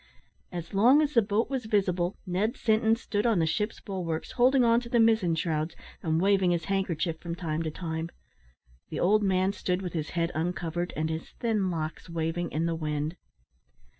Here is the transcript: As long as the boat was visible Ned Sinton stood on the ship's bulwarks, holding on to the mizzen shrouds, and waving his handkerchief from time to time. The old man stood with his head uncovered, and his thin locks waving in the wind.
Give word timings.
As 0.51 0.73
long 0.73 0.99
as 1.03 1.13
the 1.13 1.21
boat 1.21 1.47
was 1.47 1.65
visible 1.67 2.17
Ned 2.25 2.57
Sinton 2.57 2.95
stood 2.95 3.27
on 3.27 3.37
the 3.37 3.45
ship's 3.45 3.79
bulwarks, 3.79 4.31
holding 4.31 4.63
on 4.63 4.79
to 4.79 4.89
the 4.89 4.99
mizzen 4.99 5.35
shrouds, 5.35 5.75
and 6.01 6.19
waving 6.19 6.49
his 6.49 6.65
handkerchief 6.65 7.19
from 7.19 7.35
time 7.35 7.61
to 7.61 7.69
time. 7.69 8.09
The 8.89 8.99
old 8.99 9.21
man 9.21 9.53
stood 9.53 9.83
with 9.83 9.93
his 9.93 10.09
head 10.17 10.31
uncovered, 10.33 10.91
and 10.95 11.07
his 11.11 11.29
thin 11.33 11.69
locks 11.69 12.09
waving 12.09 12.49
in 12.51 12.65
the 12.65 12.73
wind. 12.73 13.15